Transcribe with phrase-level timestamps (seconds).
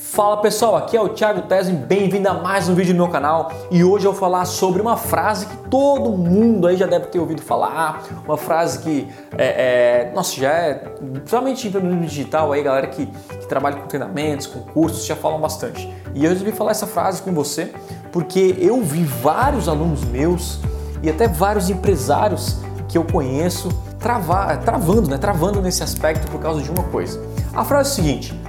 [0.00, 3.50] Fala pessoal, aqui é o Thiago Tessin, bem-vindo a mais um vídeo no meu canal
[3.68, 7.18] e hoje eu vou falar sobre uma frase que todo mundo aí já deve ter
[7.18, 12.86] ouvido falar, uma frase que, é, é, nossa, já é, principalmente no digital aí, galera
[12.86, 15.92] que, que trabalha com treinamentos, com cursos, já falam bastante.
[16.14, 17.72] E eu resolvi falar essa frase com você
[18.12, 20.60] porque eu vi vários alunos meus
[21.02, 22.58] e até vários empresários
[22.88, 23.68] que eu conheço
[23.98, 27.20] travar, travando, né, travando nesse aspecto por causa de uma coisa.
[27.52, 28.47] A frase é a seguinte,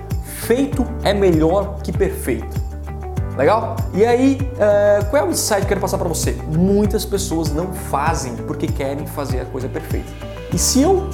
[0.50, 2.60] feito é melhor que perfeito.
[3.38, 3.76] Legal?
[3.94, 6.36] E aí, uh, qual é o insight que eu quero passar para você?
[6.58, 10.08] Muitas pessoas não fazem porque querem fazer a coisa perfeita.
[10.52, 11.08] E se eu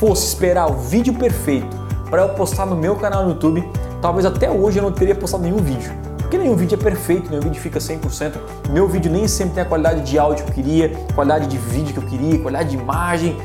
[0.00, 1.76] fosse esperar o vídeo perfeito
[2.10, 3.62] para eu postar no meu canal no YouTube,
[4.00, 5.92] talvez até hoje eu não teria postado nenhum vídeo.
[6.18, 8.32] Porque nenhum vídeo é perfeito, nenhum vídeo fica 100%.
[8.70, 11.92] Meu vídeo nem sempre tem a qualidade de áudio que eu queria, qualidade de vídeo
[11.92, 13.36] que eu queria, qualidade de imagem,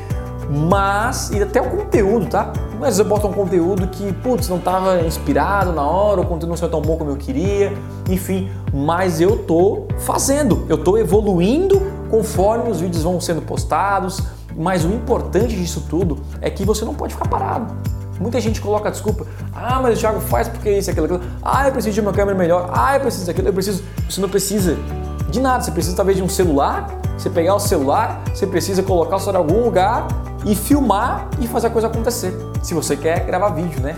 [0.50, 2.52] mas e até o conteúdo, tá?
[2.80, 6.56] Mas eu boto um conteúdo que, putz, não estava inspirado na hora, o conteúdo não
[6.56, 7.72] saiu tão bom como eu queria,
[8.08, 14.22] enfim, mas eu tô fazendo, eu tô evoluindo conforme os vídeos vão sendo postados,
[14.56, 17.74] mas o importante disso tudo é que você não pode ficar parado.
[18.18, 21.72] Muita gente coloca desculpa, ah, mas o Thiago faz porque isso, aquilo, aquilo, ah, eu
[21.72, 23.84] preciso de uma câmera melhor, ah, eu preciso daquilo, eu preciso.
[24.08, 24.76] Você não precisa
[25.30, 29.16] de nada, você precisa talvez de um celular, você pegar o celular, você precisa colocar
[29.16, 30.08] o celular em algum lugar
[30.44, 32.36] e filmar e fazer a coisa acontecer.
[32.62, 33.96] Se você quer gravar vídeo, né?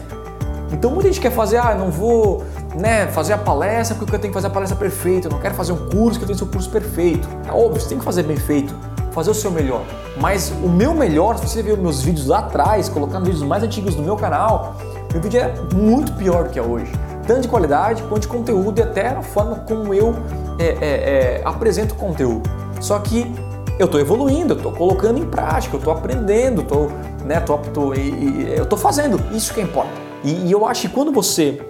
[0.73, 2.45] Então muita gente quer fazer, ah, não vou
[2.77, 5.55] né, fazer a palestra porque eu tenho que fazer a palestra perfeita, eu não quero
[5.55, 7.29] fazer um curso que eu tenho um curso perfeito.
[7.47, 8.75] É óbvio, você tem que fazer bem feito,
[9.11, 9.83] fazer o seu melhor.
[10.19, 13.95] Mas o meu melhor, se você ver meus vídeos lá atrás, colocando vídeos mais antigos
[13.95, 14.77] do meu canal,
[15.13, 16.93] meu vídeo é muito pior do que é hoje.
[17.27, 20.15] Tanto de qualidade quanto de conteúdo e até a forma como eu
[20.59, 22.49] é, é, é, apresento conteúdo.
[22.81, 23.33] Só que
[23.81, 26.65] eu estou evoluindo, eu estou colocando em prática, eu estou aprendendo,
[27.25, 29.91] né, tô, tô, e, e, eu estou fazendo, isso que importa.
[30.23, 31.61] E, e eu acho que quando você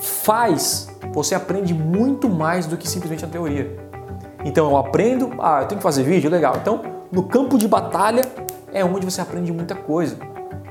[0.00, 3.78] faz, você aprende muito mais do que simplesmente a teoria.
[4.44, 6.56] Então eu aprendo, ah, eu tenho que fazer vídeo, legal.
[6.60, 6.82] Então,
[7.12, 8.22] no campo de batalha
[8.72, 10.16] é onde você aprende muita coisa.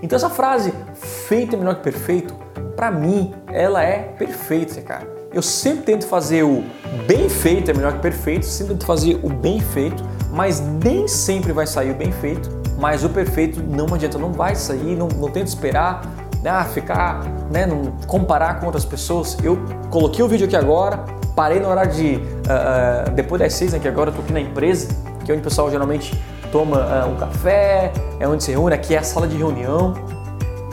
[0.02, 2.36] Então essa frase, feito é melhor que perfeito,
[2.76, 5.08] para mim, ela é perfeita, cara.
[5.32, 6.64] Eu sempre tento fazer o
[7.06, 11.52] bem feito é melhor que perfeito, sempre tento fazer o bem feito mas nem sempre
[11.52, 15.30] vai sair o bem feito, mas o perfeito não adianta, não vai sair, não, não
[15.30, 16.02] tenta esperar,
[16.42, 19.38] né, ficar, né, não comparar com outras pessoas.
[19.44, 21.04] Eu coloquei o vídeo aqui agora,
[21.36, 24.32] parei no horário de, uh, uh, depois das seis, né, que agora eu tô aqui
[24.32, 24.88] na empresa,
[25.26, 26.20] que é onde o pessoal geralmente
[26.52, 29.94] toma uh, um café, é onde se reúne, aqui é a sala de reunião.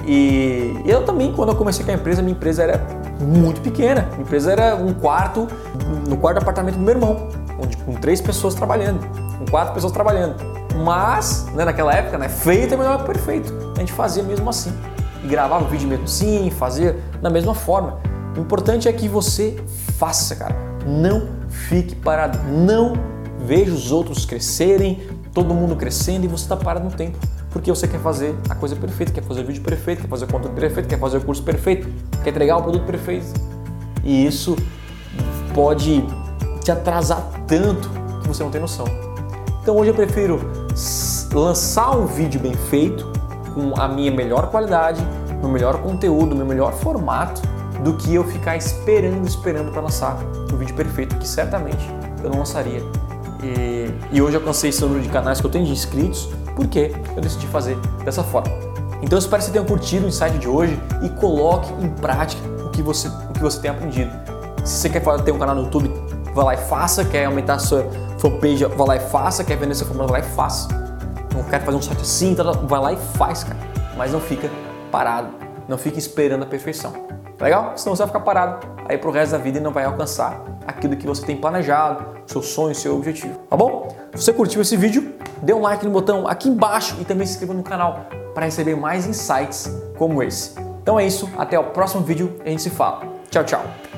[0.06, 2.80] E eu também, quando eu comecei com a empresa, minha empresa era
[3.20, 4.02] muito pequena.
[4.12, 5.48] Minha empresa era um quarto,
[6.08, 7.28] no quarto apartamento do meu irmão,
[7.60, 9.00] onde com três pessoas trabalhando
[9.38, 10.36] com quatro pessoas trabalhando.
[10.84, 13.52] Mas, né, naquela época, né, feito é melhor que perfeito.
[13.76, 14.72] A gente fazia mesmo assim.
[15.24, 17.98] E gravava o vídeo mesmo assim, fazia da mesma forma.
[18.36, 19.56] O importante é que você
[19.98, 20.54] faça, cara.
[20.86, 22.38] Não fique parado.
[22.48, 22.92] Não
[23.38, 27.18] veja os outros crescerem, todo mundo crescendo e você está parado no tempo.
[27.50, 30.28] Porque você quer fazer a coisa perfeita, quer fazer o vídeo perfeito, quer fazer o
[30.28, 31.88] conteúdo perfeito, quer fazer o curso perfeito,
[32.22, 33.26] quer entregar o produto perfeito.
[34.04, 34.56] E isso
[35.54, 36.04] pode
[36.62, 37.88] te atrasar tanto
[38.20, 39.05] que você não tem noção.
[39.66, 40.38] Então hoje eu prefiro
[41.34, 43.10] lançar um vídeo bem feito,
[43.52, 45.04] com a minha melhor qualidade,
[45.40, 47.42] meu melhor conteúdo, meu melhor formato,
[47.82, 50.18] do que eu ficar esperando, esperando para lançar
[50.52, 51.84] o vídeo perfeito, que certamente
[52.22, 52.80] eu não lançaria.
[53.42, 56.94] E, e hoje eu alcancei esse número de canais que eu tenho de inscritos, porque
[57.16, 58.54] eu decidi fazer dessa forma.
[59.02, 62.40] Então eu espero que você tenha curtido o insight de hoje e coloque em prática
[62.64, 64.12] o que você, o que você tem aprendido.
[64.64, 65.90] Se você quer ter um canal no YouTube,
[66.36, 67.86] vai lá e faça, quer aumentar sua
[68.18, 70.68] fanpage, vai lá e faça, quer vender seu formulário, vai lá e faça.
[71.34, 73.58] Não quer fazer um site assim, tá, tá, vai lá e faz, cara.
[73.96, 74.50] Mas não fica
[74.92, 75.28] parado,
[75.66, 76.92] não fica esperando a perfeição.
[77.40, 77.72] Legal?
[77.76, 80.94] Senão você vai ficar parado aí pro resto da vida e não vai alcançar aquilo
[80.96, 83.38] que você tem planejado, seu sonho, seu objetivo.
[83.48, 83.88] Tá bom?
[84.14, 87.32] Se você curtiu esse vídeo, dê um like no botão aqui embaixo e também se
[87.32, 90.54] inscreva no canal para receber mais insights como esse.
[90.82, 93.02] Então é isso, até o próximo vídeo e a gente se fala.
[93.30, 93.95] Tchau, tchau.